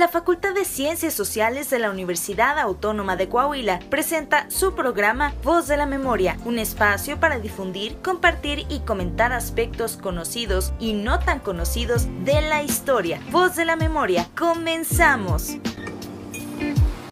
[0.00, 5.68] la Facultad de Ciencias Sociales de la Universidad Autónoma de Coahuila presenta su programa Voz
[5.68, 11.40] de la Memoria, un espacio para difundir, compartir y comentar aspectos conocidos y no tan
[11.40, 13.20] conocidos de la historia.
[13.30, 15.58] Voz de la Memoria, comenzamos.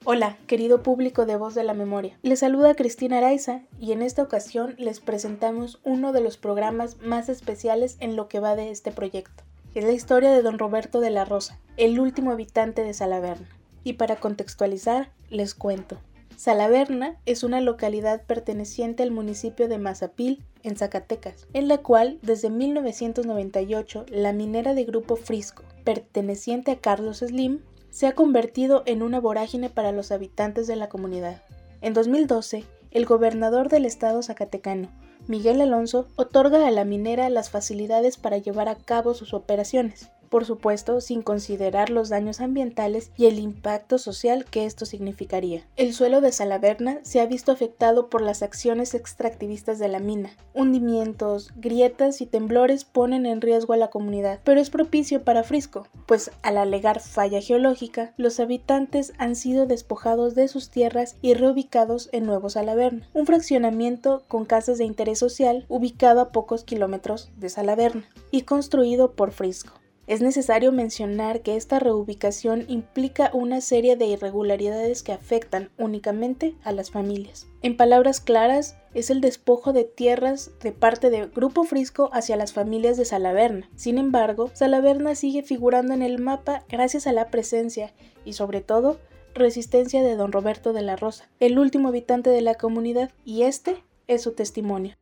[0.04, 2.18] Hola, querido público de Voz de la Memoria.
[2.22, 7.28] Les saluda Cristina Araiza y en esta ocasión les presentamos uno de los programas más
[7.28, 9.44] especiales en lo que va de este proyecto.
[9.74, 13.48] Es la historia de don Roberto de la Rosa, el último habitante de Salaverna.
[13.84, 15.98] Y para contextualizar, les cuento.
[16.36, 22.50] Salaverna es una localidad perteneciente al municipio de Mazapil, en Zacatecas, en la cual desde
[22.50, 29.20] 1998 la minera de Grupo Frisco, perteneciente a Carlos Slim, se ha convertido en una
[29.20, 31.42] vorágine para los habitantes de la comunidad.
[31.80, 34.88] En 2012, el gobernador del estado zacatecano,
[35.28, 40.44] Miguel Alonso, otorga a la minera las facilidades para llevar a cabo sus operaciones por
[40.44, 45.66] supuesto sin considerar los daños ambientales y el impacto social que esto significaría.
[45.76, 50.30] El suelo de Salaverna se ha visto afectado por las acciones extractivistas de la mina.
[50.54, 55.86] Hundimientos, grietas y temblores ponen en riesgo a la comunidad, pero es propicio para Frisco,
[56.06, 62.08] pues al alegar falla geológica, los habitantes han sido despojados de sus tierras y reubicados
[62.12, 67.48] en Nuevo Salaverna, un fraccionamiento con casas de interés social ubicado a pocos kilómetros de
[67.48, 69.72] Salaverna y construido por Frisco.
[70.08, 76.72] Es necesario mencionar que esta reubicación implica una serie de irregularidades que afectan únicamente a
[76.72, 77.46] las familias.
[77.60, 82.54] En palabras claras, es el despojo de tierras de parte del Grupo Frisco hacia las
[82.54, 83.68] familias de Salaverna.
[83.76, 87.92] Sin embargo, Salaverna sigue figurando en el mapa gracias a la presencia
[88.24, 88.98] y sobre todo
[89.34, 93.84] resistencia de don Roberto de la Rosa, el último habitante de la comunidad, y este
[94.06, 94.96] es su testimonio.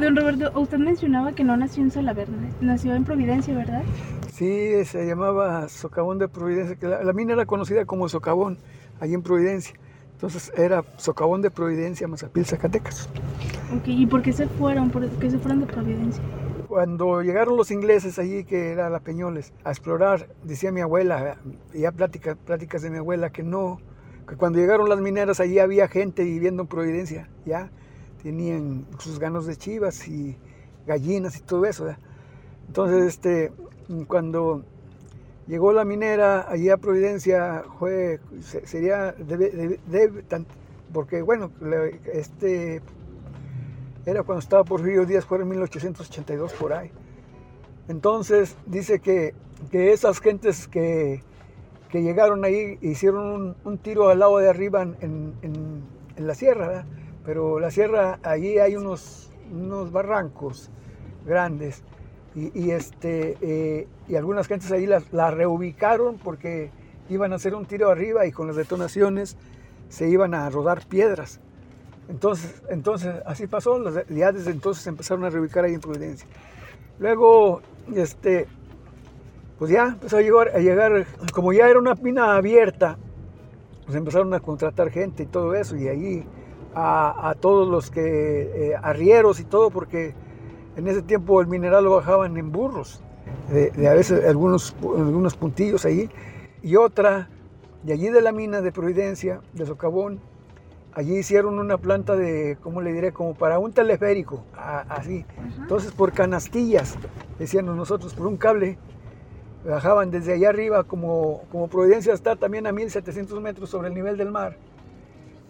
[0.00, 3.82] Don Roberto, usted mencionaba que no nació en Salaverna, nació en Providencia, ¿verdad?
[4.32, 8.58] Sí, se llamaba Socavón de Providencia, que la, mina era conocida como Socavón,
[9.00, 9.74] allí en Providencia.
[10.12, 13.08] Entonces era Socavón de Providencia, Mazapil, Zacatecas.
[13.76, 14.90] Ok, ¿y por qué se fueron?
[14.90, 16.22] ¿Por qué se fueron de Providencia?
[16.68, 21.38] Cuando llegaron los ingleses allí, que era la Peñoles, a explorar, decía mi abuela,
[21.74, 23.80] ya pláticas, pláticas de mi abuela, que no,
[24.28, 27.70] que cuando llegaron las mineras allí había gente viviendo en Providencia, ya
[28.22, 30.36] tenían sus ganos de chivas y
[30.86, 31.86] gallinas y todo eso.
[32.66, 33.52] Entonces, este,
[34.06, 34.64] cuando
[35.46, 38.20] llegó la minera allí a Providencia, fue,
[38.64, 39.14] sería,
[40.92, 41.50] porque bueno,
[42.12, 42.82] este,
[44.06, 46.90] era cuando estaba por Río Díaz, fue en 1882 por ahí.
[47.88, 49.34] Entonces dice que,
[49.70, 51.22] que esas gentes que,
[51.88, 55.82] que, llegaron ahí hicieron un, tiro al lado de arriba en, en,
[56.16, 56.84] en la sierra,
[57.28, 60.70] pero la sierra, allí hay unos, unos barrancos
[61.26, 61.82] grandes
[62.34, 66.70] y, este, eh, y algunas gentes ahí la reubicaron porque
[67.10, 69.36] iban a hacer un tiro arriba y con las detonaciones
[69.90, 71.38] se iban a rodar piedras.
[72.08, 73.78] Entonces, entonces así pasó,
[74.08, 76.26] ya desde entonces empezaron a reubicar ahí en Providencia.
[76.98, 77.60] Luego,
[77.94, 78.46] este,
[79.58, 82.96] pues ya empezó a llegar, a llegar, como ya era una mina abierta,
[83.84, 86.26] pues empezaron a contratar gente y todo eso, y ahí
[86.74, 90.14] a, todos los que, eh, arrieros y todo, porque
[90.76, 93.02] en ese tiempo el mineral lo bajaban en burros,
[93.50, 96.10] de, a veces algunos, algunos puntillos ahí.
[96.62, 97.28] Y otra,
[97.82, 100.20] de allí de la mina de Providencia, de Socavón,
[100.92, 103.12] allí hicieron una planta de, ¿cómo le diré?
[103.12, 105.24] Como para un teleférico, así.
[105.58, 106.96] Entonces por canastillas,
[107.38, 108.78] decían nosotros, por un cable,
[109.64, 114.16] bajaban desde allá arriba, como, como Providencia está también a 1700 metros sobre el nivel
[114.16, 114.56] del mar.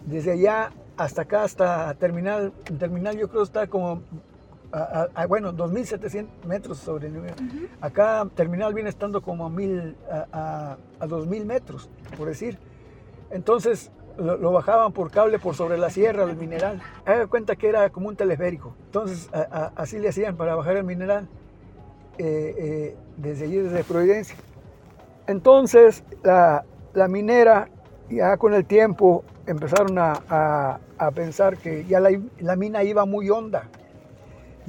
[0.07, 4.03] Desde allá hasta acá, hasta terminal, terminal yo creo está como
[4.71, 7.35] a, bueno, 2.700 metros sobre el nivel.
[7.81, 11.89] Acá terminal viene estando como a, mil, a, a 2.000 metros,
[12.19, 12.59] por decir.
[13.31, 16.81] Entonces lo, bajaban por cable por sobre la sierra, el mineral.
[17.05, 18.75] Haga cuenta que era como un teleférico.
[18.87, 19.31] Entonces
[19.77, 21.29] así le hacían para bajar el mineral
[22.19, 24.37] eh, eh, desde allí, desde Providencia.
[25.27, 27.69] Entonces la, la, minera,
[28.11, 30.79] ya con el tiempo, empezaron a,
[31.15, 32.11] pensar que ya la,
[32.41, 33.69] la mina iba muy honda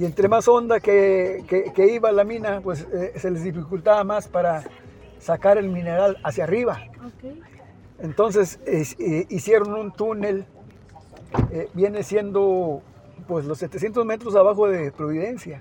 [0.00, 1.44] y entre más honda que,
[1.76, 4.64] iba la mina, pues eh, se les dificultaba más para
[5.18, 6.80] sacar el mineral hacia arriba.
[7.98, 10.46] Entonces eh, hicieron un túnel,
[11.50, 12.80] eh, viene siendo
[13.28, 15.60] pues los 700 metros abajo de Providencia.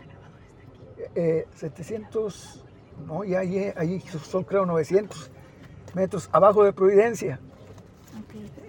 [1.55, 2.63] 700,
[3.07, 5.31] no, ya ahí, son creo 900
[5.95, 7.41] metros abajo de Providencia,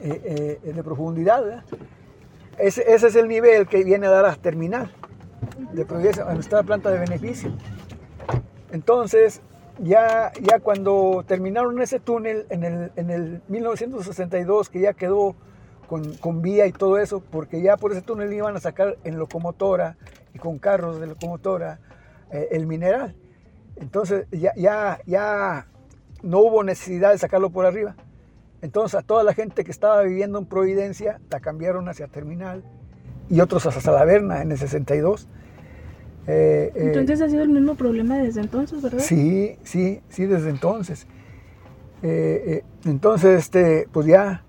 [0.01, 1.65] de profundidad.
[2.59, 4.91] Ese, ese, es el nivel que viene a dar a terminal
[5.73, 7.51] de a nuestra planta de beneficio.
[8.73, 9.41] Entonces,
[9.79, 15.35] ya, ya cuando terminaron ese túnel en el, en el 1962, que ya quedó
[15.89, 19.19] con, con, vía y todo eso, porque ya por ese túnel iban a sacar en
[19.19, 19.97] locomotora
[20.35, 21.81] y con carros de locomotora
[22.31, 23.15] eh, el mineral.
[23.77, 25.67] Entonces ya, ya, ya
[26.23, 27.97] no hubo necesidad de sacarlo por arriba.
[28.63, 32.63] Entonces a toda la gente que estaba viviendo en Providencia la cambiaron hacia Terminal
[33.29, 35.29] y otros hacia Salaverna en el 62.
[36.27, 39.01] Eh, eh, entonces ha sido el mismo problema desde entonces, ¿verdad?
[39.01, 41.07] Sí, sí, sí, desde entonces.
[42.03, 44.45] Eh, entonces, este, pues ya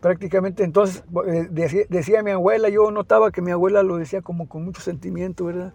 [0.00, 1.02] prácticamente, entonces
[1.50, 5.46] decía, decía, mi abuela, yo notaba que mi abuela lo decía como con mucho sentimiento,
[5.46, 5.72] ¿verdad?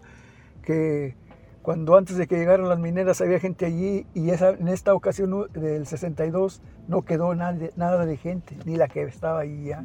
[0.62, 1.14] Que
[1.62, 5.48] cuando antes de que llegaran las mineras había gente allí y esa, en esta ocasión
[5.52, 9.84] del 62 no quedó nada de, gente, ni la que estaba allí ya.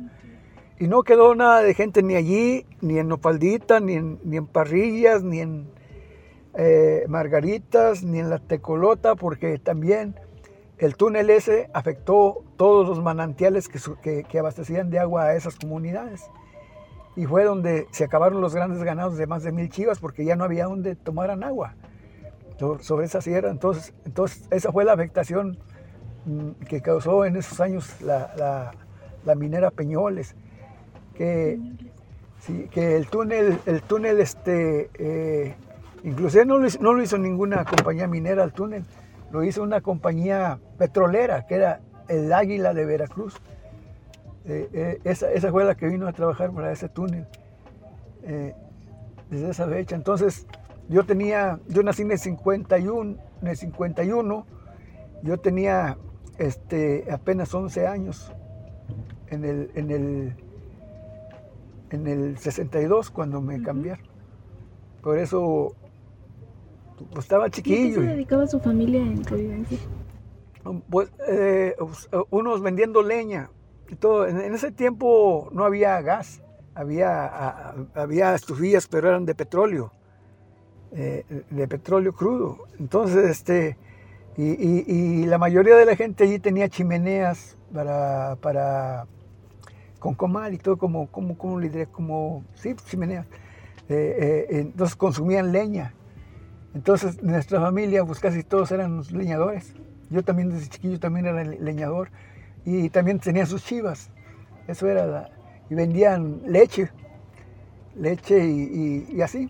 [0.80, 5.40] Y no quedó nada de gente ni allí, ni en Nopaldita, ni en, Parrillas, ni
[5.40, 5.68] en
[6.56, 10.16] eh, Margaritas, ni en la Tecolota, porque también
[10.78, 16.30] el túnel ese afectó todos los manantiales que, abastecían de agua a esas comunidades.
[17.18, 20.38] Y fue donde se acabaron los grandes ganados de más de mil chivas, porque ya
[20.38, 21.76] no había donde tomaran agua
[22.82, 23.50] sobre esa sierra.
[23.50, 25.58] Entonces, entonces esa fue la afectación
[26.26, 28.72] mm, que causó en esos años la,
[29.36, 30.36] minera Peñoles
[31.16, 31.60] que,
[32.72, 35.56] que el túnel, el túnel este, eh,
[36.04, 38.86] inclusive no lo, hizo, no lo hizo ninguna compañía minera el túnel,
[39.32, 43.36] lo hizo una compañía petrolera, que era el Águila de Veracruz.
[44.48, 47.28] Eh, eh, esa, esa, fue la que vino a trabajar para ese túnel
[49.30, 49.96] desde esa fecha.
[49.96, 50.48] Entonces,
[50.90, 54.46] yo tenía, yo nací en el 51, en el 51
[55.24, 55.98] yo tenía
[56.38, 58.32] este, apenas 11 años
[59.30, 60.36] en el, en el
[61.90, 64.06] en el 62 cuando me cambiaron.
[65.02, 65.74] Por eso
[67.14, 67.88] pues, estaba chiquillo.
[67.88, 69.78] ¿Y qué se dedicaba su familia en Providencia?
[70.90, 71.76] Pues eh,
[72.30, 73.50] unos vendiendo leña
[73.96, 74.28] todo.
[74.28, 76.42] En, ese tiempo no había gas,
[76.76, 79.92] había, había estufillas, pero eran de petróleo,
[80.92, 82.58] eh, de petróleo crudo.
[82.80, 83.78] Entonces, este,
[84.38, 89.08] y, la mayoría de la gente allí tenía chimeneas para, para
[90.00, 90.16] con
[90.54, 93.26] y todo como, como, como le como, sí, chimenea.
[93.90, 95.94] Eh, eh, entonces consumían leña.
[96.74, 99.74] Entonces nuestra familia, pues casi todos eran leñadores.
[100.10, 102.10] Yo también desde chiquillo también era leñador
[102.68, 104.10] y también tenía sus chivas.
[104.68, 105.30] Eso era la,
[105.70, 106.92] y vendían leche,
[107.96, 109.50] leche y, y, así.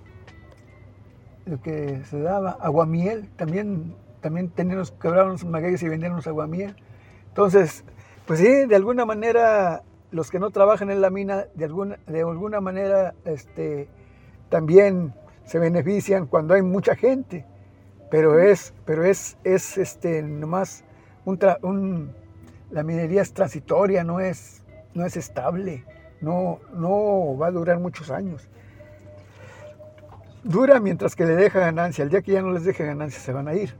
[1.48, 6.76] Lo que se daba, aguamiel, también, también teníamos, quebraron los magueyes y vendían los aguamiel.
[7.30, 7.84] Entonces,
[8.28, 9.82] pues sí, de alguna manera
[10.12, 13.90] los que no trabajan en la mina de alguna, de alguna manera este,
[14.50, 17.46] también se benefician cuando hay mucha gente,
[18.12, 20.84] pero es, pero es, es este, nomás
[21.26, 22.12] un, un,
[22.72, 25.84] la minería es transitoria, no es, no es estable,
[26.22, 28.48] no, no va a durar muchos años.
[30.44, 33.34] Dura mientras que le deja ganancia, el día que ya no les deje ganancia se
[33.34, 33.76] van a ir.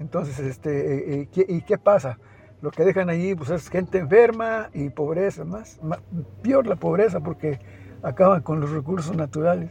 [0.00, 2.18] Entonces, este, eh, eh, ¿y qué pasa?
[2.62, 5.78] lo que dejan allí pues es gente enferma y pobreza, más,
[6.42, 7.58] peor la pobreza porque
[8.02, 9.70] acaban con los recursos naturales.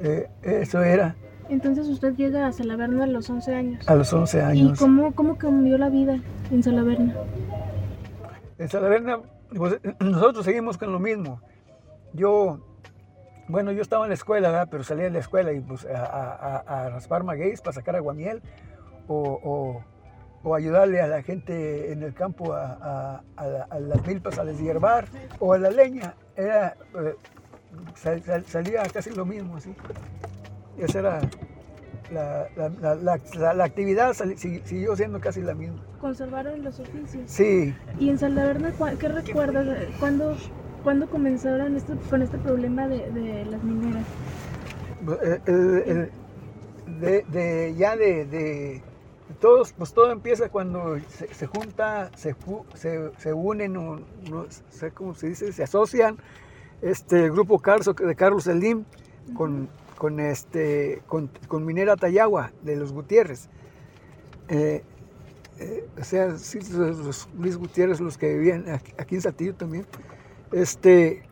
[0.00, 1.14] Eh, eso era.
[1.48, 3.88] Entonces usted llega a Salaverna a los 11 años.
[3.88, 4.78] A los 11 años.
[4.78, 6.18] ¿Y cómo, cómo cambió la vida
[6.50, 7.14] en Salaverna?
[8.58, 9.20] En Salaverna,
[9.54, 11.40] pues, nosotros seguimos con lo mismo.
[12.12, 12.60] Yo,
[13.48, 16.58] bueno, yo estaba en la escuela, pero salía de la escuela y pues a, a,
[16.58, 18.42] a raspar magueyes para sacar aguamiel
[19.08, 19.82] o,
[20.44, 25.06] o ayudarle a la gente en el campo a, las milpas a deshiervar
[25.40, 26.14] o a la leña.
[26.36, 27.16] Era, eh,
[28.46, 29.74] salía casi lo mismo, así.
[30.78, 31.20] Esa era
[32.12, 35.82] la, actividad, siguió siendo casi la misma.
[36.00, 37.22] ¿Conservaron los oficios?
[37.26, 37.74] Sí.
[37.98, 39.66] ¿Y en Saldaverna qué recuerdas?
[39.98, 40.36] ¿Cuándo,
[40.82, 44.04] ¿cuándo comenzaron este, con este problema de, las mineras?
[45.46, 46.10] Eh,
[47.00, 48.82] de, ya de
[49.40, 52.34] todos, pues todo empieza cuando se, junta, se,
[53.18, 54.00] se, unen, no,
[54.70, 56.16] sé cómo se dice, se asocian,
[56.82, 58.84] este grupo Carso de Carlos Elim
[59.34, 59.68] con,
[60.04, 63.48] con, este, con, Minera Tayagua de los Gutiérrez.
[64.50, 64.82] Eh,
[65.58, 68.66] eh, o sea, los Luis Gutiérrez, los que vivían
[68.98, 69.86] aquí, en Saltillo también.
[70.52, 71.22] Este,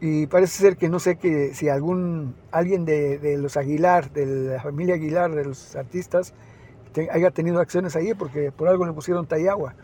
[0.00, 4.26] y parece ser que no sé que si algún, alguien de, de los Aguilar, de
[4.26, 6.34] la familia Aguilar, de los artistas,
[7.10, 9.74] haya tenido acciones ahí porque por algo le pusieron Tayagua.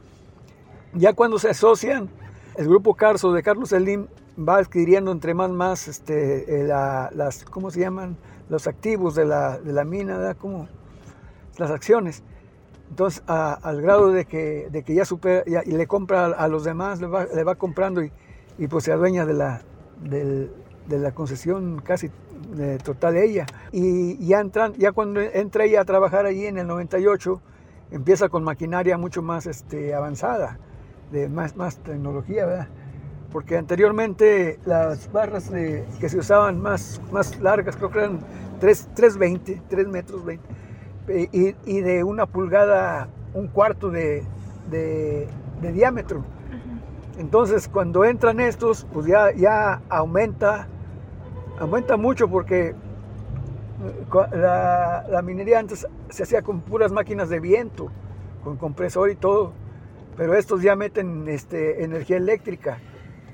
[0.94, 2.08] Ya cuando se asocian,
[2.56, 4.06] el grupo Carso de Carlos Elim
[4.40, 8.16] va adquiriendo entre más más este, eh, las, ¿cómo se llaman?
[8.48, 10.36] Los activos de la, de la mina, ¿verdad?
[10.36, 10.68] Como
[11.58, 12.22] las acciones.
[12.88, 17.00] Entonces, al grado de que, de que ya supera, y le compra a, los demás,
[17.00, 18.10] le va, le va comprando y,
[18.58, 19.62] y, pues se adueña de la,
[20.00, 22.10] de la concesión casi
[22.58, 23.46] eh, total de ella.
[23.70, 27.40] Y ya, entran, ya cuando entra ella a trabajar allí en el 98,
[27.92, 30.58] empieza con maquinaria mucho más este, avanzada,
[31.12, 32.68] de más, más tecnología, ¿verdad?
[33.32, 38.20] Porque anteriormente las barras que se usaban más, más largas, creo que eran
[38.60, 40.48] 3.20, 3 metros 20,
[41.32, 44.24] y, y, de una pulgada, un cuarto de,
[44.70, 45.28] de,
[45.72, 46.24] diámetro.
[47.18, 50.68] Entonces, cuando entran estos, pues ya, ya aumenta,
[51.58, 52.74] aumenta mucho porque
[54.32, 57.90] la, minería antes se hacía con puras máquinas de viento,
[58.44, 59.52] con compresor y todo,
[60.16, 62.78] pero estos ya meten este, energía eléctrica,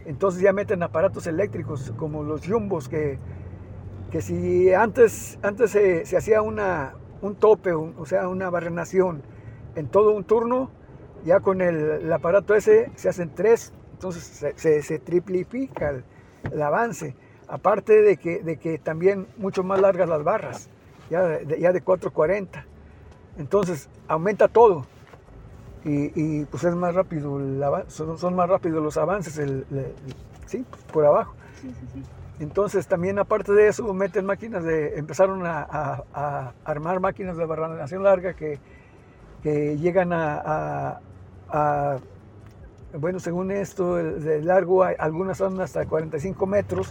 [0.06, 3.18] entonces ya meten aparatos eléctricos como los jumbos, que,
[4.10, 9.22] que si antes, antes se, hacía una, un tope, o sea, una barrenación
[9.74, 10.70] en todo un turno,
[11.24, 16.02] ya con el, aparato ese se hacen tres, entonces se, se, triplifica
[16.52, 17.16] el avance.
[17.48, 20.68] Aparte de que, de que también mucho más largas las barras,
[21.10, 22.64] ya de, ya de 440.
[23.38, 24.86] Entonces aumenta todo.
[25.88, 27.38] Y, pues es más rápido,
[27.86, 29.64] son, más rápidos los avances, el,
[30.46, 31.34] sí, pues, por abajo.
[32.40, 36.02] Entonces también aparte de eso meten máquinas de, empezaron a,
[36.64, 38.58] armar máquinas de barranación larga que,
[39.44, 40.98] que llegan a,
[42.98, 46.90] bueno, según esto, de largo, algunas son hasta 45 metros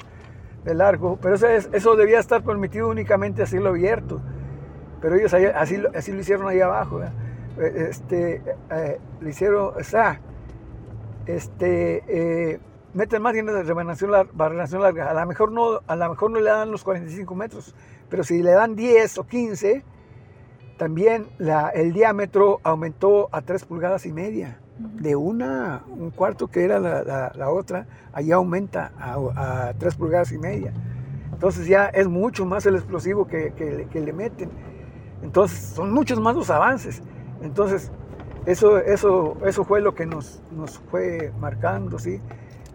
[0.64, 4.22] de largo, pero eso, eso debía estar permitido únicamente a cielo abierto.
[5.02, 7.02] Pero ellos así, así lo hicieron ahí abajo.
[7.58, 10.20] Este, eh, lo hicieron, o sea,
[11.26, 12.60] este, eh,
[12.94, 15.10] meten máquinas de barrenación, larga.
[15.10, 17.76] A lo, mejor no, a lo mejor no le dan los 45 metros,
[18.10, 19.84] pero si le dan 10 o 15,
[20.78, 26.64] también la, el diámetro aumentó a 3 pulgadas y media de una, un cuarto que
[26.64, 30.74] era la, otra, allá aumenta a, tres pulgadas y media.
[31.32, 34.50] Entonces ya es mucho más el explosivo que, que, le meten.
[35.22, 37.02] Entonces son muchos más los avances.
[37.46, 37.92] Entonces
[38.46, 42.22] eso, eso, eso fue lo que nos, nos fue marcando, ¿sí?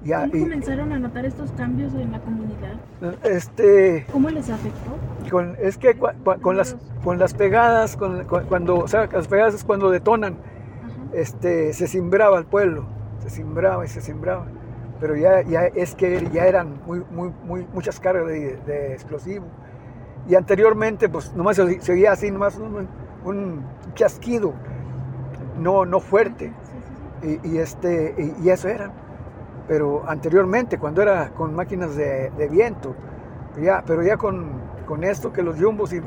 [0.02, 2.80] Ya, ¿Cómo comenzaron a notar estos cambios en la comunidad?
[3.22, 4.96] Este, ¿Cómo les afectó?
[5.30, 9.64] Con, es que con, las, con las pegadas, con, cuando, o sea, las pegadas es
[9.64, 10.38] cuando detonan
[11.12, 12.86] este, se simbraba el pueblo,
[13.22, 14.46] se simbraba y se simbraba.
[15.00, 19.46] Pero ya, ya es que ya eran muy, muy, muy, muchas cargas de, de explosivo.
[20.28, 22.88] Y anteriormente, pues nomás se, oía así, nomás un,
[23.24, 24.52] un, chasquido,
[25.58, 26.52] no, no fuerte.
[27.22, 28.90] Y, este, y, eso era.
[29.68, 32.94] Pero anteriormente, cuando era con máquinas de, de viento,
[33.60, 34.50] ya, pero ya con,
[34.86, 36.00] con, esto que los yumbos y,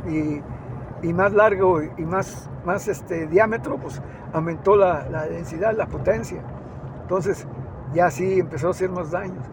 [1.03, 4.01] y más largo y más, más este, diámetro, pues
[4.31, 6.41] aumentó la, la, densidad, la potencia.
[7.01, 7.45] Entonces
[7.93, 9.45] ya sí empezó a hacer más daños.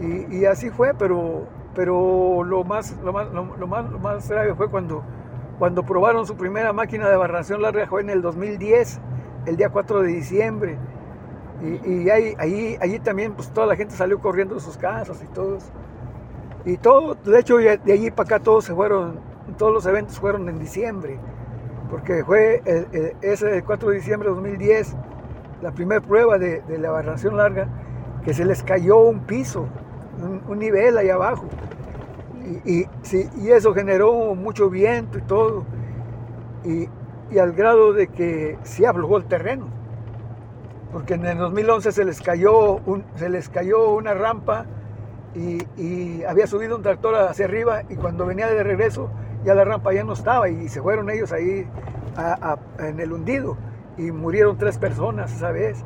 [0.00, 4.54] Y, y así fue, pero, pero lo, más, lo, más, lo, más, lo más grave
[4.54, 5.04] fue cuando,
[5.58, 9.00] cuando probaron su primera máquina de barración larga, fue en el 2010,
[9.46, 10.78] el día 4 de diciembre.
[11.84, 12.34] Y, ahí,
[12.80, 15.70] ahí, también pues toda la gente salió corriendo de sus casas y todos.
[16.64, 20.48] Y todo, de hecho de allí para acá todos se fueron todos los eventos fueron
[20.48, 21.18] en diciembre,
[21.90, 22.62] porque fue
[23.20, 24.96] ese 4 de diciembre de 2010
[25.62, 27.68] la primera prueba de, la barración larga,
[28.24, 29.68] que se les cayó un piso,
[30.48, 31.44] un, nivel ahí abajo.
[32.64, 35.64] Y, y, eso generó mucho viento y todo.
[36.64, 36.88] Y,
[37.38, 39.66] al grado de que se aflojó el terreno.
[40.92, 44.66] Porque en el 2011 se les cayó, un, se les cayó una rampa
[45.34, 49.08] y, y, había subido un tractor hacia arriba y cuando venía de regreso
[49.44, 51.66] ya la rampa ya no estaba y se fueron ellos ahí
[52.78, 53.56] en el hundido
[53.96, 55.82] y murieron tres personas esa vez.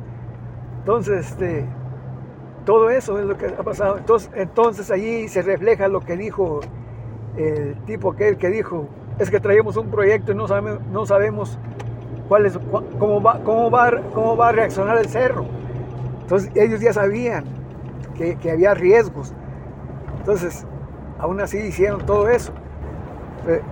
[0.79, 1.65] Entonces, este,
[2.67, 3.97] todo eso es lo que ha pasado.
[3.97, 6.59] Entonces, entonces allí se refleja lo que dijo
[7.37, 11.57] el tipo aquel que dijo, es que traemos un proyecto y no sabemos, no sabemos
[12.27, 12.59] cuál es,
[12.99, 15.45] cómo, va, cómo, va, cómo va a reaccionar el cerro.
[16.23, 17.45] Entonces ellos ya sabían
[18.17, 19.33] que, que había riesgos.
[20.19, 20.67] Entonces,
[21.19, 22.51] aún así hicieron todo eso.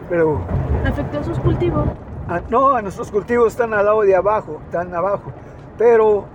[0.09, 0.39] Pero,
[0.85, 1.85] ¿Afectó sus cultivos?
[2.49, 5.33] no, a nuestros cultivos están al lado de abajo, están abajo.
[5.77, 6.27] Pero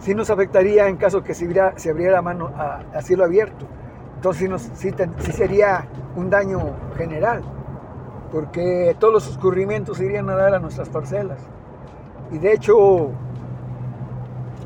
[0.00, 3.66] sí nos afectaría en caso que se abriera, se abriera mano a, cielo abierto.
[4.16, 6.60] Entonces sí, sí, sería un daño
[6.96, 7.42] general,
[8.32, 11.38] porque todos los escurrimientos irían a dar a nuestras parcelas.
[12.30, 13.10] Y de hecho,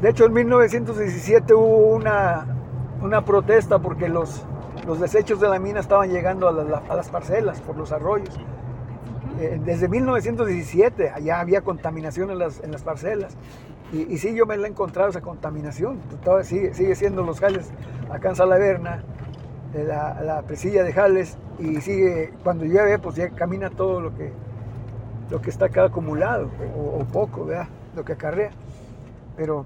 [0.02, 2.46] de hecho en 1917 hubo una,
[3.00, 4.44] una protesta porque los,
[4.86, 8.38] los desechos de la mina estaban llegando a, las parcelas por los arroyos.
[9.40, 13.36] Eh, desde 1917 ya había contaminación en las, en las parcelas.
[13.92, 16.00] Y, sí, yo me la he encontrado esa contaminación.
[16.24, 17.70] Todavía sigue, sigue siendo los jales
[18.10, 19.04] acá en Salaverna,
[19.72, 24.14] eh, la, la, presilla de jales, y sigue, cuando llueve, pues ya camina todo lo
[24.16, 24.32] que,
[25.30, 27.68] lo que está acá acumulado, o, o poco, ¿verdad?
[27.94, 28.50] Lo que acarrea.
[29.36, 29.64] Pero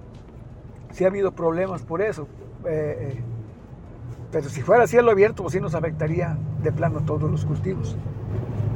[0.93, 2.27] sí ha habido problemas por eso.
[2.67, 3.23] Eh, eh,
[4.31, 7.97] pero si fuera cielo abierto, pues sí nos afectaría de plano todos los cultivos.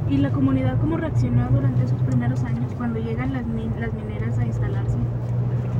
[0.09, 4.37] ¿Y la comunidad cómo reaccionó durante esos primeros años cuando llegan las, min las mineras
[4.37, 4.97] a instalarse?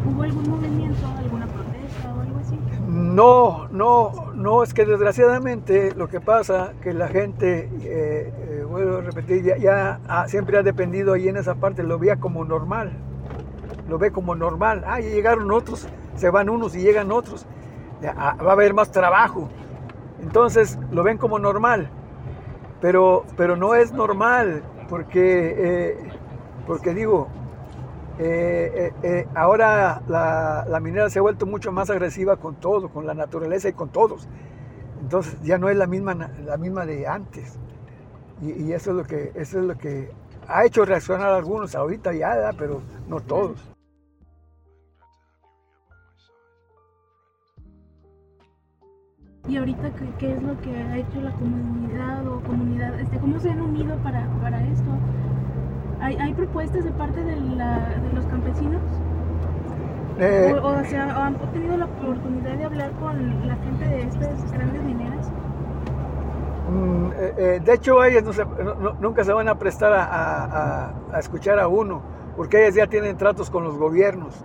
[0.05, 2.59] ¿Hubo algún movimiento, alguna protesta o algo así?
[2.87, 8.97] No, no, no, es que desgraciadamente lo que pasa que la gente, eh, eh, vuelvo
[8.97, 12.91] a repetir, ya, siempre ha dependido ahí en esa parte, lo veía como normal,
[13.87, 14.83] lo ve como normal.
[14.85, 17.45] Ah, ya llegaron otros, se van unos y llegan otros,
[18.17, 19.49] ah, va a haber más trabajo.
[20.21, 21.89] Entonces lo ven como normal,
[22.81, 25.97] pero, pero no es normal, porque, eh,
[26.67, 27.29] porque digo,
[28.19, 33.13] eh, eh, ahora la, minera se ha vuelto mucho más agresiva con todo, con la
[33.13, 34.27] naturaleza y con todos.
[35.01, 36.13] Entonces ya no es la misma,
[36.45, 37.59] la misma de antes.
[38.41, 40.11] Y, eso, es lo que, eso es lo que
[40.47, 43.73] ha hecho reaccionar a algunos ahorita ya, pero no todos.
[49.47, 52.97] Y ahorita, ¿qué, ¿qué, es lo que ha hecho la comunidad o comunidad?
[52.99, 54.89] Este, ¿Cómo se han unido para, para esto?
[56.03, 58.81] ¿Hay, ¿Hay, propuestas de parte de, la, de los campesinos?
[60.19, 64.51] Eh, o, o, sea, ¿han tenido la oportunidad de hablar con la gente de estas
[64.51, 65.31] grandes mineras?
[66.69, 70.03] Mm, eh, eh, de hecho, ellas no se, no, nunca se van a prestar a,
[70.03, 72.01] a, a, escuchar a uno,
[72.35, 74.43] porque ellas ya tienen tratos con los gobiernos.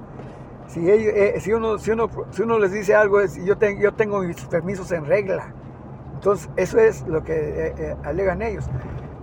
[0.69, 3.81] Si, ellos, eh, si, uno, si, uno, si uno les dice algo, es, yo, ten,
[3.81, 5.53] yo tengo mis permisos en regla.
[6.15, 8.69] Entonces, eso es lo que eh, eh, alegan ellos.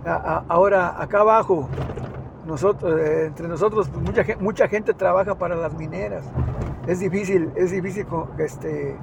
[0.04, 1.68] A, ahora, acá abajo,
[2.46, 6.24] nosotros, eh, entre nosotros, pues, mucha, mucha gente trabaja para las mineras.
[6.86, 8.06] Es difícil, es difícil
[8.38, 8.96] este,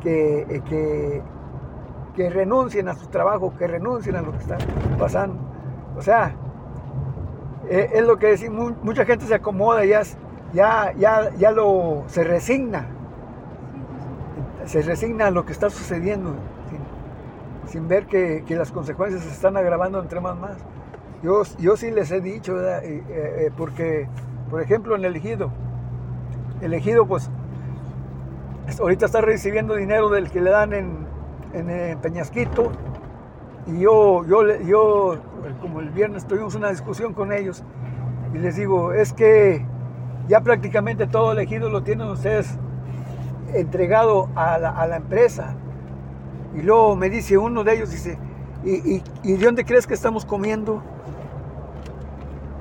[0.00, 1.22] que, que,
[2.14, 4.58] que renuncien a su trabajo, que renuncien a lo que está
[4.98, 5.38] pasando.
[5.96, 6.34] O sea,
[7.68, 10.02] es lo que decimos, mucha gente se acomoda ya
[10.52, 12.86] ya, ya, ya lo, se resigna,
[14.64, 16.34] se resigna a lo que está sucediendo,
[16.68, 20.56] sin, sin ver que, que, las consecuencias se están agravando entre más más.
[21.22, 24.08] Yo, yo sí les he dicho, eh, eh, porque,
[24.48, 25.50] por ejemplo, en el ejido,
[26.62, 27.30] el ejido, pues,
[28.80, 31.10] ahorita está recibiendo dinero del que le dan en,
[32.00, 32.72] Peñasquito,
[33.66, 35.18] y yo, yo, yo,
[35.60, 37.64] como el viernes tuvimos una discusión con ellos,
[38.32, 39.66] y les digo, es que
[40.26, 42.56] ya prácticamente todo el ejido lo tienen ustedes
[43.52, 45.54] entregado a la, empresa.
[46.54, 48.16] Y luego me dice uno de ellos, dice,
[48.64, 50.82] ¿y, y, y de dónde crees que estamos comiendo?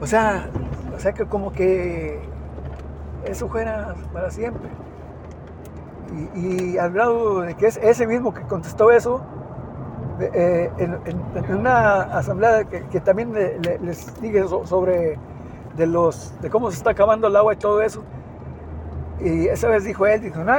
[0.01, 0.49] O sea,
[0.95, 2.19] o sea que como que
[3.25, 4.69] eso fuera para siempre.
[6.35, 9.21] Y, y al grado de que es ese mismo que contestó eso,
[10.21, 15.17] eh, en, una asamblea que, también le, le, les dije sobre
[15.77, 18.03] de, los, de cómo se está acabando el agua y todo eso.
[19.21, 20.53] Y esa vez dijo él, dijo, no,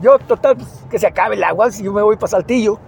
[0.00, 2.78] yo total, pues, que se acabe el agua si yo me voy para Saltillo.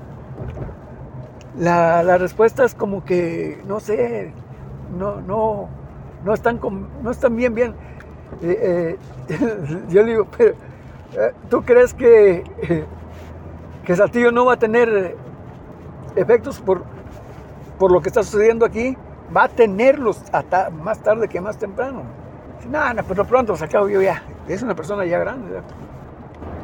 [1.57, 4.33] La, la, respuesta es como que, no sé,
[4.97, 5.69] no, no,
[6.25, 7.75] no, están, con, no están bien, bien.
[8.43, 12.45] Eh, eh, yo le digo, pero, eh, ¿tú crees que,
[13.85, 15.17] que Saltillo no va a tener
[16.17, 16.83] efectos por,
[17.79, 18.97] por lo que está sucediendo aquí?
[19.35, 22.03] va a tenerlos hasta más tarde que más temprano.
[22.71, 24.23] No, no, pero pronto se acabo yo ya.
[24.47, 25.61] Es una persona ya grande.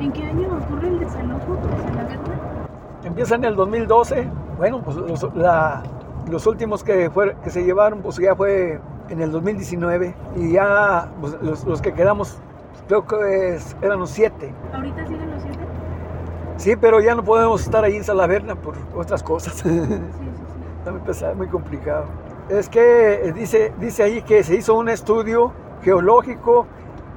[0.01, 2.35] ¿En qué año ocurre el desalojo de la verdad?
[3.05, 4.29] Empieza en el 2012.
[4.57, 5.83] Bueno, pues los, la,
[6.31, 10.15] los últimos que, fue, que se llevaron, pues ya fue en el 2019.
[10.37, 12.39] Y ya pues, los, los, que quedamos,
[12.89, 14.53] creo que es, eran los siete.
[14.73, 15.59] ¿Ahorita siguen los siete?
[16.57, 19.55] Sí, pero ya no podemos estar ahí en Salaverna por otras cosas.
[19.63, 19.99] Sí, sí, sí.
[20.79, 22.05] Está muy pesado, muy complicado
[22.49, 26.67] es que dice, dice ahí que se hizo un estudio geológico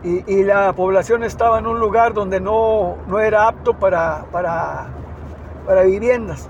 [0.03, 4.87] y, y, la población estaba en un lugar donde no, no era apto para, para,
[5.65, 6.49] para viviendas,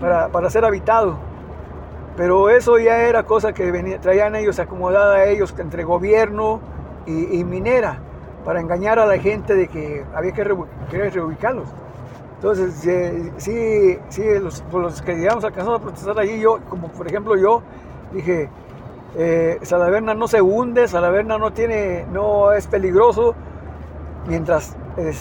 [0.00, 1.18] para, para, ser habitado.
[2.18, 6.60] Pero eso ya era cosa que venía, traían ellos acomodada a ellos entre gobierno
[7.06, 8.00] y, minera,
[8.44, 10.54] para engañar a la gente de que había que, re,
[10.90, 11.70] que reubicarlos.
[12.34, 12.74] Entonces,
[13.38, 17.62] sí, sí, los, los que llegamos alcanzamos a protestar allí, yo, como por ejemplo yo,
[18.12, 18.48] Dije,
[19.16, 23.34] eh, Salaverna no se hunde, Salaverna no tiene, no es peligroso,
[24.26, 25.12] mientras, eh,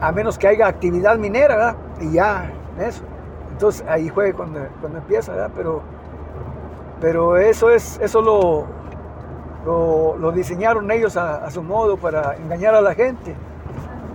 [0.00, 1.76] a menos que haya actividad minera.
[2.00, 3.02] Y ya, eso.
[3.50, 5.50] Entonces ahí fue cuando, cuando empieza.
[5.54, 5.82] Pero,
[7.02, 8.64] pero eso, es, eso lo,
[10.16, 13.34] lo, diseñaron ellos a, su modo para engañar a la gente,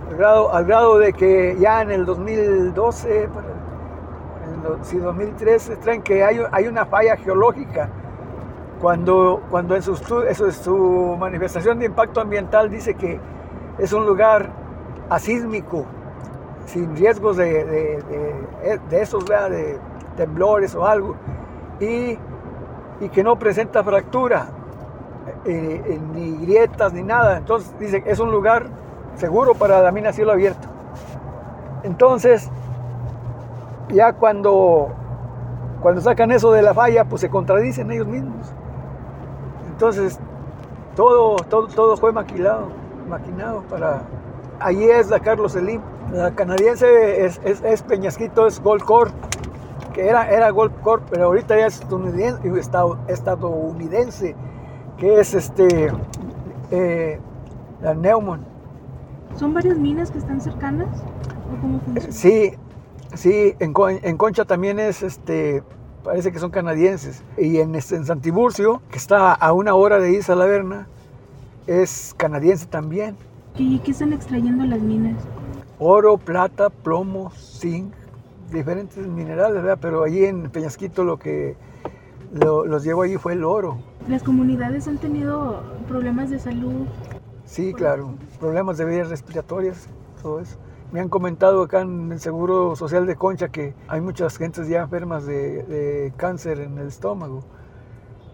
[0.08, 6.24] al grado, al grado de que ya en el 2012, en el 2013, traen que
[6.24, 7.90] hay, hay una falla geológica.
[8.80, 13.20] Cuando, cuando en, su, su manifestación de impacto ambiental dice que
[13.76, 14.48] es un lugar
[15.10, 15.84] asísmico,
[16.64, 18.02] sin riesgos de, de,
[18.62, 19.78] de, de esos, de
[20.16, 21.16] temblores o algo,
[21.80, 22.16] y,
[23.00, 24.48] y que no presenta fractura,
[25.44, 27.36] eh, eh, ni grietas, ni nada.
[27.36, 28.66] Entonces dice es un lugar
[29.16, 30.68] seguro para la mina cielo abierto.
[31.82, 32.50] Entonces,
[33.88, 34.88] ya cuando,
[35.80, 38.52] cuando sacan eso de la falla, pues se contradicen ellos mismos.
[39.68, 40.18] Entonces,
[40.96, 42.68] todo, todo, todo fue maquilado,
[43.08, 44.02] maquinado para...
[44.60, 45.80] Allí es la Carlos Selim.
[46.12, 49.12] La canadiense es, es, Peñasquito, es Gold Corp,
[49.98, 51.82] que era, era Gold Corp, pero ahorita ya es
[53.08, 54.36] estadounidense,
[54.96, 55.90] que es este,
[56.70, 57.18] eh,
[57.82, 58.44] la Neumann.
[59.34, 60.86] ¿Son varias minas que están cercanas?
[62.10, 62.52] Sí,
[63.12, 65.64] sí, en, en Concha también es este,
[66.04, 67.24] parece que son canadienses.
[67.36, 70.86] Y en, este, en Santiburcio, que está a una hora de Isla Verna,
[71.66, 73.16] es canadiense también.
[73.56, 75.16] ¿Y qué están extrayendo las minas?
[75.80, 77.92] Oro, plata, plomo, zinc,
[78.50, 79.78] diferentes minerales, ¿verdad?
[79.80, 81.56] Pero allí en Peñasquito lo que
[82.32, 83.78] los llevó allí fue el oro.
[84.08, 86.86] ¿Las comunidades han tenido problemas de salud?
[87.44, 89.88] Sí, claro, problemas de vías respiratorias,
[90.22, 90.56] todo eso.
[90.92, 94.82] Me han comentado acá en el Seguro Social de Concha que hay muchas gentes ya
[94.82, 97.42] enfermas de, cáncer en el estómago,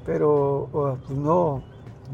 [0.06, 1.64] pero pues no,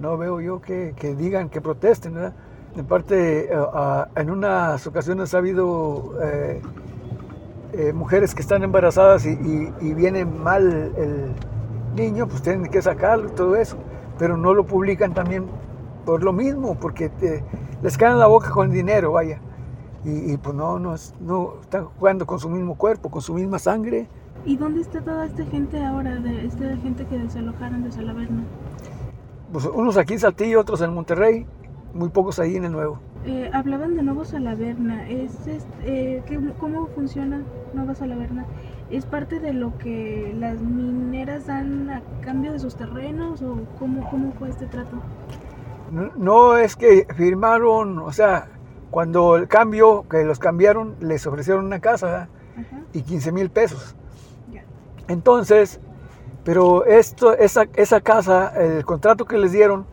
[0.01, 2.15] no veo yo que, digan, que protesten.
[2.15, 2.35] ¿verdad?
[2.77, 6.63] En parte, eh, en unas ocasiones ha habido eh,
[7.73, 9.39] eh, mujeres que están embarazadas y,
[9.81, 11.35] y, viene mal el
[11.95, 13.77] niño, pues tienen que sacarlo y todo eso,
[14.19, 15.47] pero no lo publican también
[16.05, 17.11] por lo mismo, porque
[17.83, 19.41] les caen la boca con el dinero, vaya.
[20.03, 24.09] Y, pues no, no, no, están jugando con su mismo cuerpo, con su misma sangre.
[24.47, 28.43] ¿Y dónde está toda esta gente ahora, de esta gente que desalojaron de Salaverna?
[29.53, 31.47] Pues unos aquí en Saltillo, otros en Monterrey,
[31.93, 32.99] muy pocos ahí en el Nuevo.
[33.27, 35.33] Eh, hablaban de Nuevo Salaverna, ¿Es,
[35.83, 36.23] eh,
[36.59, 37.43] ¿cómo funciona
[37.75, 38.47] Nuevo Salaverna?
[38.91, 44.09] ¿Es parte de lo que las mineras dan a cambio de sus terrenos o cómo,
[44.09, 44.97] cómo fue este trato?
[45.91, 48.49] No, no es que firmaron, o sea,
[48.91, 52.29] cuando el cambio, que los cambiaron, les ofrecieron una casa
[52.95, 53.95] y 15 mil pesos.
[55.09, 55.81] Entonces,
[56.45, 59.87] pero esto, esa, esa casa, el contrato que les dieron,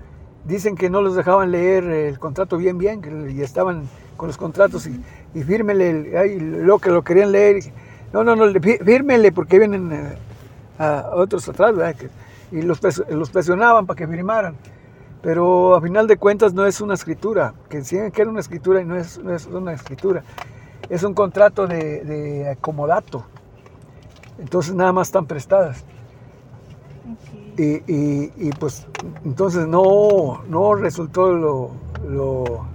[0.48, 3.84] dicen que no los dejaban leer el contrato bien, bien, y estaban
[4.16, 5.00] con los contratos y,
[5.34, 7.60] y fírmele, lo que lo querían leer.
[8.14, 10.18] No, no, no, fírmele porque vienen eh,
[10.80, 11.76] a otros atrás,
[12.52, 12.80] y los,
[13.30, 14.56] presionaban para que firmaran
[15.22, 18.82] pero a final de cuentas no es una escritura, que decían que era una escritura
[18.82, 20.24] y no es, no es una escritura,
[20.90, 23.26] es un contrato de, de, acomodato,
[24.38, 25.84] entonces nada más están prestadas.
[27.58, 28.86] Y, y, pues
[29.26, 31.72] entonces no, no resultó lo,
[32.08, 32.68] lo,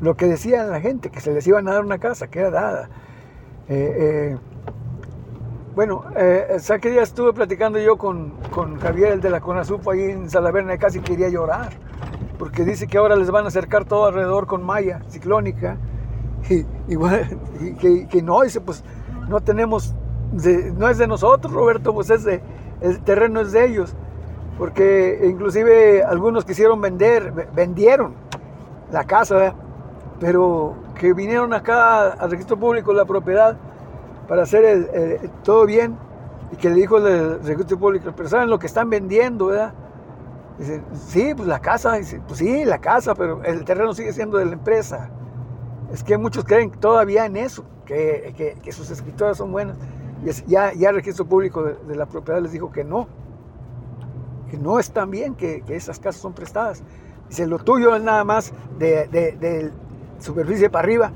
[0.00, 2.50] lo, que decía la gente, que se les iban a dar una casa, que era
[2.50, 2.90] dada.
[3.68, 4.38] Eh, eh,
[5.74, 10.02] bueno, eh, que día estuve platicando yo con, con, Javier, el de la CONASUPO, ahí
[10.02, 11.70] en Salaverna, y casi quería llorar,
[12.38, 15.76] porque dice que ahora les van a acercar todo alrededor con malla ciclónica,
[16.48, 18.84] y, que, no, dice, pues
[19.28, 19.96] no tenemos,
[20.76, 22.42] no es de nosotros, Roberto, pues es de,
[22.82, 23.94] el terreno es de ellos,
[24.58, 28.14] porque inclusive algunos quisieron vender, vendieron
[28.90, 29.54] la casa,
[30.20, 33.56] pero que vinieron acá al registro público la propiedad,
[34.28, 35.96] para hacer todo bien
[36.52, 39.72] y que le dijo el registro público, pero ¿saben lo que están vendiendo, verdad?
[40.58, 44.36] Dice, sí, pues la casa, dice, pues sí, la casa, pero el terreno sigue siendo
[44.36, 45.10] de la empresa.
[45.92, 49.76] Es que muchos creen todavía en eso, que, que, sus escritoras son buenas.
[50.46, 53.08] Ya, ya el registro público de, la propiedad les dijo que no,
[54.50, 56.82] que no están bien, que, que esas casas son prestadas.
[57.28, 59.72] Dice, lo tuyo es nada más de, de,
[60.20, 61.12] superficie para arriba,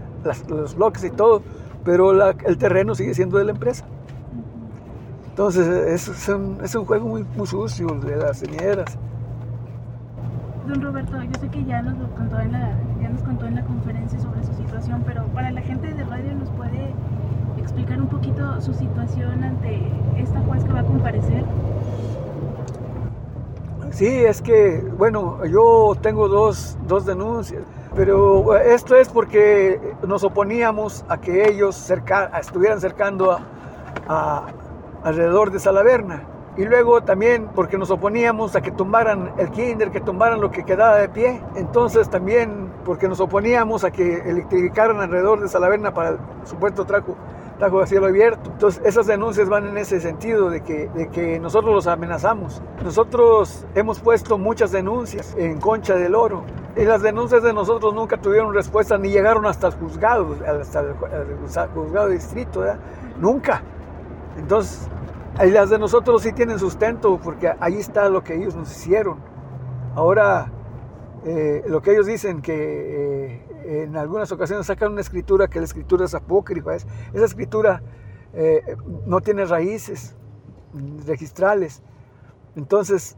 [0.49, 1.43] los bloques y todo,
[1.85, 3.85] pero el terreno sigue siendo de la empresa.
[5.29, 5.69] Entonces
[6.09, 8.99] es, un, es un, juego muy, muy, sucio de las señeras.
[10.67, 13.65] Don Roberto, yo sé que ya nos, contó en la, ya nos contó en la
[13.65, 16.95] conferencia sobre su situación, pero para la gente de radio nos puede
[17.67, 19.81] explicar un poquito su situación ante
[20.17, 21.45] esta juez que va a comparecer.
[23.91, 27.63] Sí, es que, bueno, yo tengo dos, dos denuncias.
[27.95, 31.91] Pero eh, esto es porque nos oponíamos a que ellos
[32.39, 33.39] estuvieran cercando
[34.07, 34.47] a,
[35.03, 36.23] alrededor de Salaverna.
[36.59, 40.65] y luego también porque nos oponíamos a que tumbaran el kinder, que tumbaran lo que
[40.65, 41.41] quedaba de pie.
[41.57, 47.17] Entonces también porque nos oponíamos a que electrificaran alrededor de Salaverna para el supuesto trajo,
[47.59, 48.51] trajo a cielo abierto.
[48.51, 52.63] Entonces esas denuncias van en ese sentido de que, de que nosotros los amenazamos.
[52.83, 56.45] Nosotros hemos puesto muchas denuncias en Concha del Oro.
[56.77, 60.95] Y las denuncias de nosotros nunca tuvieron respuesta ni llegaron hasta el juzgado, hasta el,
[61.75, 62.63] juzgado de distrito,
[63.19, 63.63] nunca.
[64.39, 64.87] Entonces,
[65.39, 69.19] las de nosotros sí tienen sustento, porque ahí está lo que ellos nos hicieron.
[69.95, 70.51] Ahora,
[71.25, 75.65] eh, lo que ellos dicen que eh, en algunas ocasiones sacan una escritura que la
[75.65, 77.83] escritura es apócrifa, esa escritura
[78.35, 78.77] eh,
[79.07, 80.15] no tiene raíces
[81.07, 81.83] registrales.
[82.55, 83.17] Entonces,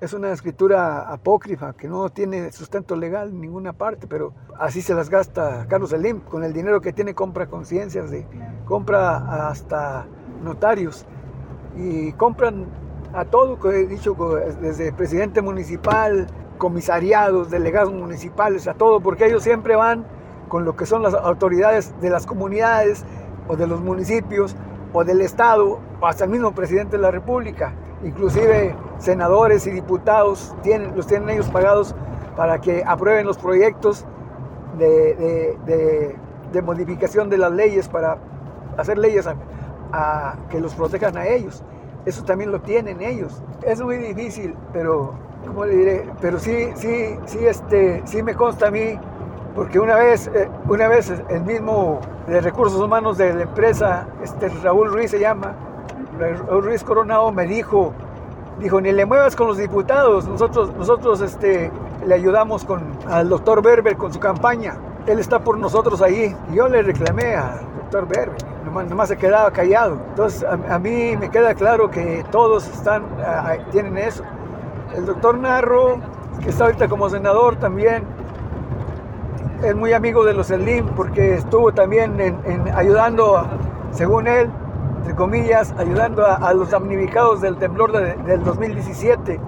[0.00, 4.94] es una escritura apócrifa que no tiene sustento legal en ninguna parte, pero así se
[4.94, 6.20] las gasta Carlos Elim.
[6.20, 8.26] Con el dinero que tiene compra conciencias, de,
[8.64, 10.06] compra hasta
[10.42, 11.04] notarios
[11.76, 12.66] y compran
[13.12, 14.14] a todo, he dicho,
[14.60, 16.26] desde presidente municipal,
[16.58, 20.04] comisariados, delegados municipales, a todo, porque ellos siempre van
[20.48, 23.04] con lo que son las autoridades de las comunidades
[23.48, 24.56] o de los municipios
[24.92, 27.72] o del Estado o hasta el mismo presidente de la República.
[28.04, 31.94] Inclusive senadores y diputados tienen, los tienen ellos pagados
[32.36, 34.04] para que aprueben los proyectos
[34.78, 35.56] de,
[36.52, 38.18] de modificación de las leyes para
[38.76, 39.26] hacer leyes
[39.92, 41.62] a que los protejan a ellos.
[42.06, 43.42] Eso también lo tienen ellos.
[43.62, 45.14] Es muy difícil, pero,
[45.46, 46.10] ¿cómo le diré?
[46.20, 48.98] Pero sí, sí, sí, este, sí me consta a mí,
[49.54, 54.48] porque una vez, eh, una vez el mismo de recursos humanos de la empresa, este,
[54.62, 55.54] Raúl Ruiz se llama,
[56.18, 57.92] Raúl Ruiz Coronado me dijo,
[58.60, 61.70] dijo, ni le muevas con los diputados, nosotros, nosotros este,
[62.06, 66.36] le ayudamos con, al doctor Berber con su campaña, él está por nosotros ahí.
[66.52, 68.36] Yo le reclamé al doctor Berber
[68.88, 69.98] nomás, se quedaba callado.
[70.10, 73.04] Entonces a, mí me queda claro que todos están,
[73.70, 74.22] tienen eso.
[74.96, 75.98] El doctor Narro,
[76.42, 78.04] que está ahorita como senador también,
[79.62, 83.46] es muy amigo de los Slim porque estuvo también en, ayudando,
[83.90, 84.50] según él,
[84.98, 89.40] entre comillas, ayudando a, los damnificados del temblor del 2017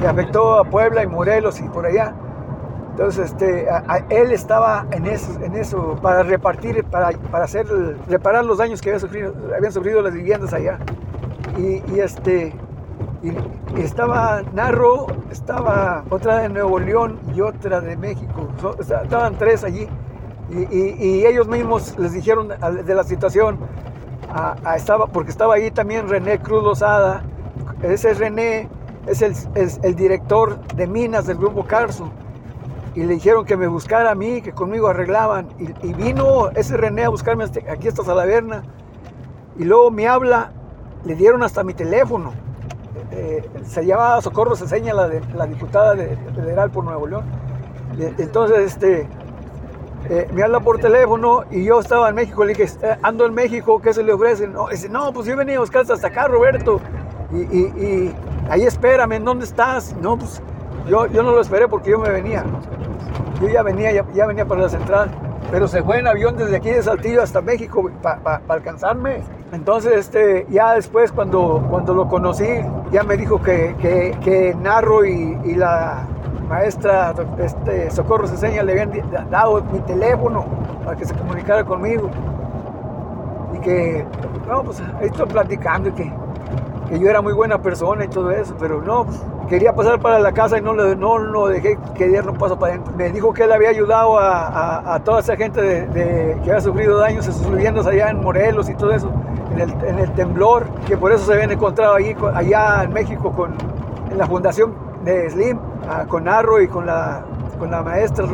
[0.00, 2.14] que afectó a Puebla y Morelos y por allá.
[2.90, 3.66] Entonces, este,
[4.08, 7.66] él estaba en eso, en eso para repartir, para, para hacer,
[8.08, 10.78] reparar los daños que habían sufrido las viviendas allá.
[11.58, 12.54] Y, este,
[13.22, 18.48] y, estaba Narro, estaba otra de Nuevo León y otra de México.
[18.78, 19.88] estaban tres allí.
[20.50, 23.58] Y, ellos mismos les dijeron de la situación,
[24.76, 27.22] estaba, porque estaba ahí también René Cruz Lozada.
[27.82, 28.68] Ese René
[29.06, 32.10] es el, es el director de minas del grupo Carso
[32.96, 35.48] y le dijeron que me buscara a mí, que conmigo arreglaban.
[35.58, 38.62] Y, vino ese René a buscarme aquí hasta Salaverna.
[39.58, 40.50] Y luego me habla,
[41.04, 42.32] le dieron hasta mi teléfono.
[43.16, 47.24] Eh, se llamaba Socorro Ceseña, la, de, la diputada de, federal por Nuevo León.
[48.18, 49.08] entonces, este,
[50.10, 52.44] eh, me habla por teléfono y yo estaba en México.
[52.44, 54.46] Le dije, eh, ando en México, ¿qué se le ofrece?
[54.46, 56.78] No, no, pues yo venía a buscarte hasta acá, Roberto.
[57.32, 58.12] Y,
[58.50, 59.96] ahí espérame, ¿en dónde estás?
[60.00, 60.42] No, pues
[60.86, 62.44] yo, yo no lo esperé porque yo me venía.
[63.40, 65.10] Yo ya venía, ya, venía para la central,
[65.50, 69.22] pero se fue en avión desde aquí de Saltillo hasta México para alcanzarme.
[69.52, 72.48] Entonces, este, ya después cuando, cuando lo conocí,
[72.90, 73.74] ya me dijo que,
[74.22, 76.06] que, Narro y, la
[76.48, 80.44] maestra este, Socorro Ceseña le habían dado mi teléfono
[80.84, 82.10] para que se comunicara conmigo.
[83.54, 84.04] Y que,
[84.48, 86.12] no, pues ahí estoy platicando y que,
[86.88, 90.18] que yo era muy buena persona y todo eso, pero no, pues, quería pasar para
[90.18, 92.94] la casa y no, le, no lo dejé que diera un paso para adentro.
[92.96, 96.98] Me dijo que él había ayudado a, a, toda esa gente de, que había sufrido
[96.98, 99.10] daños en sus viviendas allá en Morelos y todo eso,
[99.60, 103.54] en el, temblor, que por eso se habían encontrado ahí, allá en México con,
[104.10, 105.58] en la fundación de Slim,
[106.08, 107.24] con Arro y con la,
[107.58, 108.26] con la maestra,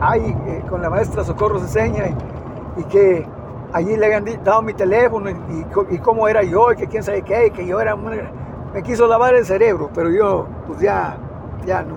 [0.00, 3.26] ay, eh, con la maestra Socorro Ceseña y, y que
[3.72, 7.22] allí le habían dado mi teléfono y, y, cómo era yo y que quién sabe
[7.22, 11.16] qué, y que yo era me quiso lavar el cerebro, pero yo pues ya,
[11.64, 11.96] ya no,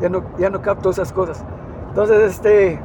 [0.00, 1.44] ya no, ya no capto esas cosas.
[1.88, 2.80] Entonces, este,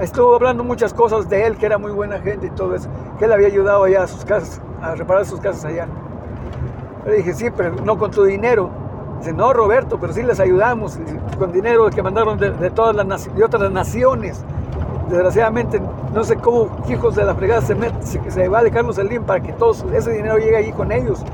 [0.00, 3.24] estuvo hablando muchas cosas de él, que era muy buena gente y todo eso, que
[3.24, 5.88] él había ayudado allá a sus casas, a reparar sus casas allá.
[7.06, 8.70] Le dije, sí, pero no con tu dinero.
[9.18, 10.98] Dice, no, Roberto, pero sí les ayudamos
[11.38, 14.44] con dinero que mandaron de, todas las de otras naciones.
[15.08, 15.80] Desgraciadamente,
[16.12, 19.40] no sé cómo hijos de la fregada se, se, se va de Carlos Slim para
[19.40, 21.24] que todo ese dinero llegue allí con ellos.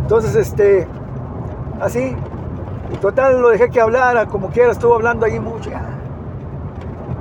[0.00, 0.86] Entonces, este,
[1.80, 2.16] así,
[3.00, 5.70] total lo dejé que hablara, como quiera, estuvo hablando ahí mucho.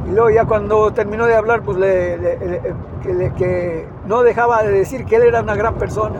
[0.07, 2.19] Y luego ya cuando terminó de hablar, pues le,
[3.37, 6.19] que, no dejaba de decir que él era una gran persona,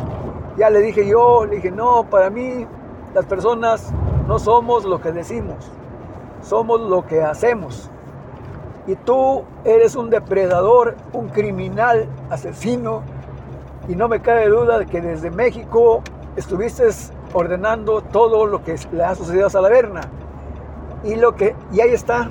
[0.57, 2.65] Ya le dije yo, le dije, no, para mí
[3.13, 3.91] las personas
[4.27, 5.71] no somos lo que decimos,
[6.41, 7.89] somos lo que hacemos.
[8.87, 13.01] Y tú eres un depredador, un criminal, asesino,
[13.87, 16.01] y no me cabe duda de que desde México
[16.35, 16.87] estuviste
[17.33, 20.01] ordenando todo lo que le ha sucedido a Salaverna.
[21.03, 22.29] Y, lo que, y ahí está,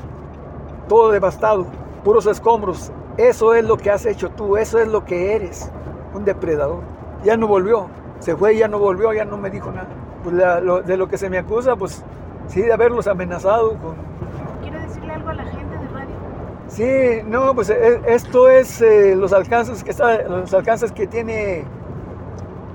[0.89, 1.67] todo devastado,
[2.05, 2.93] puros escombros.
[3.17, 5.71] Eso es lo que has hecho tú, eso es lo que eres,
[6.15, 6.81] un depredador.
[7.25, 7.89] Ya no volvió,
[8.21, 9.89] se fue, ya no volvió, ya no me dijo nada.
[10.23, 10.37] Pues
[10.87, 12.03] de lo que se me acusa, pues
[12.47, 13.97] sí, de haberlos amenazado con...
[14.63, 16.15] ¿Quiere decirle algo a la gente de radio?
[16.69, 21.65] Sí, no, pues e, esto es eh, los alcances que está, los alcances que tiene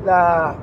[0.05, 0.55] la,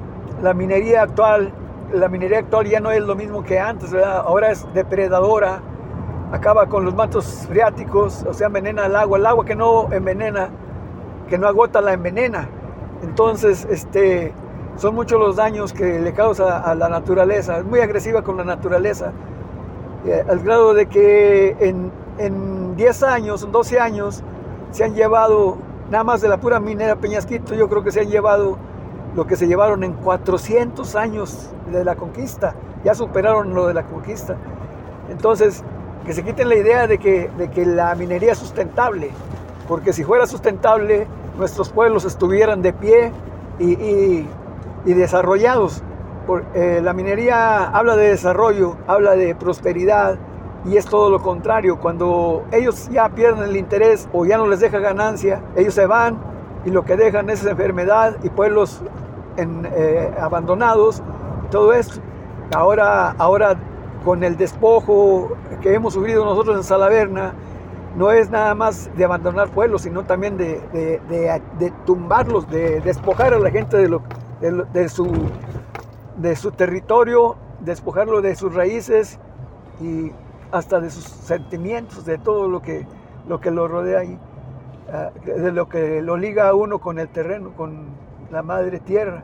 [0.42, 1.52] la minería actual.
[1.92, 4.18] La minería actual ya no es lo mismo que antes, ¿verdad?
[4.26, 5.61] ahora es depredadora,
[6.32, 10.48] acaba con los mantos freáticos, o sea, envenena el agua, el agua que no envenena,
[11.28, 12.48] que no agota la envenena.
[13.02, 14.32] Entonces, este,
[14.76, 18.44] son muchos los daños que le causa a la naturaleza, es muy agresiva con la
[18.44, 19.12] naturaleza,
[20.06, 24.22] eh, al grado de que en, en 10 años, en 12 años,
[24.70, 25.56] se han llevado,
[25.90, 28.58] nada más de la pura minera Peñasquito, yo creo que se han llevado
[29.14, 33.84] lo que se llevaron en 400 años de la conquista, ya superaron lo de la
[33.84, 34.37] conquista.
[35.08, 35.62] Entonces,
[36.04, 39.10] que se quiten la idea de que, de que la minería es sustentable,
[39.68, 41.06] porque si fuera sustentable,
[41.38, 43.12] nuestros pueblos estuvieran de pie
[43.58, 43.72] y,
[44.84, 45.82] y, desarrollados.
[46.54, 50.16] Eh, la minería habla de desarrollo, habla de prosperidad
[50.64, 51.78] y es todo lo contrario.
[51.78, 56.18] Cuando ellos ya pierden el interés o ya no les deja ganancia, ellos se van
[56.64, 58.82] y lo que dejan es enfermedad y pueblos
[59.36, 61.02] en, eh, abandonados,
[61.50, 62.00] todo esto.
[62.54, 63.56] Ahora, ahora
[64.04, 67.32] con el despojo que hemos sufrido nosotros en Salaverna,
[67.96, 73.50] no es nada más de abandonar pueblos, sino también de, tumbarlos, de despojar a la
[73.50, 75.06] gente de, su,
[76.16, 79.18] de territorio, despojarlo de sus raíces
[79.80, 80.12] y
[80.52, 82.86] hasta de sus sentimientos, de todo lo que
[83.26, 84.18] lo, rodea ahí,
[84.92, 87.86] ah, de lo que lo liga a uno con el terreno, con
[88.30, 89.22] la madre tierra.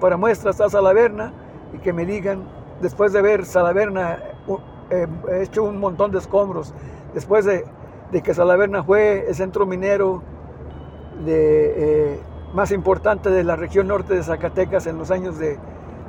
[0.00, 1.32] Para muestra está Salaverna
[1.74, 4.18] y que me digan después de ver Salaverna
[4.90, 6.72] eh, hecho un montón de escombros,
[7.14, 7.64] después de,
[8.22, 10.22] que Salaverna fue el centro minero
[11.24, 12.20] de, eh,
[12.54, 15.58] más importante de la región norte de Zacatecas en los años de,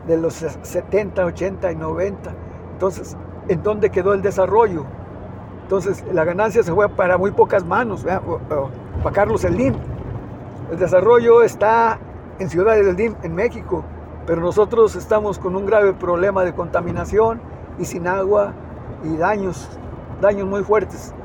[0.07, 2.31] los 70, 80 y 90.
[2.73, 4.85] Entonces, ¿en dónde quedó el desarrollo?
[5.63, 9.75] Entonces, la ganancia se fue para muy pocas manos, para Carlos Elín.
[10.71, 11.99] El desarrollo está
[12.39, 13.83] en Ciudad del DIM, en México,
[14.29, 17.41] pero nosotros estamos con un grave problema de contaminación
[17.79, 18.53] y sin agua
[19.03, 19.67] y daños,
[20.21, 21.15] daños muy fuertes.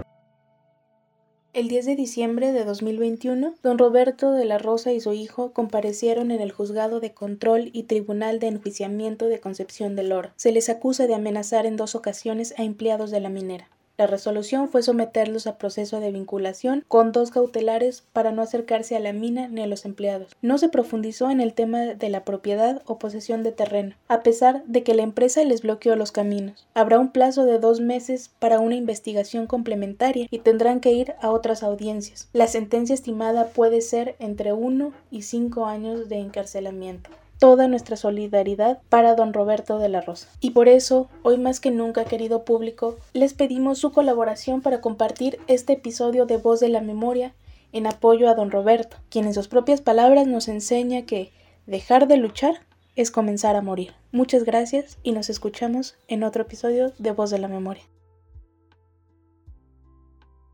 [1.53, 6.31] El 10 de diciembre de 2021, don Roberto de la Rosa y su hijo comparecieron
[6.31, 10.31] en el Juzgado de Control y Tribunal de Enjuiciamiento de Concepción del Oro.
[10.37, 13.69] Se les acusa de amenazar en dos ocasiones a empleados de la minera.
[13.97, 19.01] La resolución fue someterlos a proceso de vinculación con dos cautelares para no acercarse a
[19.01, 20.35] la mina ni a los empleados.
[20.43, 24.65] No se profundizó en el tema de la propiedad o posesión de terreno, a pesar
[24.67, 26.67] de que la empresa les bloqueó los caminos.
[26.75, 31.31] Habrá un plazo de dos meses para una investigación complementaria y tendrán que ir a
[31.31, 32.29] otras audiencias.
[32.33, 37.11] La sentencia estimada puede ser entre uno y cinco años de encarcelamiento
[37.45, 40.31] toda nuestra solidaridad para don Roberto de la Rosa.
[40.41, 45.39] Y por eso, hoy más que nunca, querido público, les pedimos su colaboración para compartir
[45.47, 47.35] este episodio de Voz de la Memoria
[47.73, 51.33] en apoyo a don Roberto, quien en sus propias palabras nos enseña que
[51.67, 52.63] dejar de luchar
[52.97, 53.93] es comenzar a morir.
[54.11, 57.83] Muchas gracias y nos escuchamos en otro episodio de Voz de la Memoria.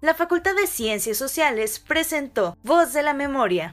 [0.03, 3.69] La Facultad de Ciencias Sociales presentó Voz de la Memoria.